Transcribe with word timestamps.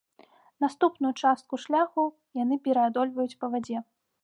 Наступную 0.63 1.11
частку 1.25 1.59
шляху 1.67 2.03
яны 2.43 2.59
пераадольваюць 2.65 3.39
па 3.45 3.53
вадзе. 3.57 3.77